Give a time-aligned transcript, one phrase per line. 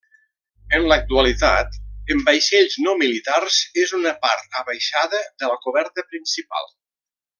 [0.77, 1.75] En l'actualitat
[2.15, 6.73] en vaixells no militars és una part abaixada de la coberta principal.